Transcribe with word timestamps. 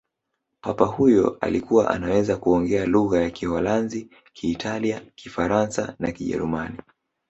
papa 0.61 0.85
huyo 0.85 1.37
alikuwa 1.41 1.89
anaweza 1.89 2.37
kuongea 2.37 2.85
lugha 2.85 3.21
ya 3.21 3.29
kiholanzi 3.29 4.09
kiitalia 4.33 5.01
kifaransa 5.15 5.95
na 5.99 6.11
kijerumani 6.11 6.77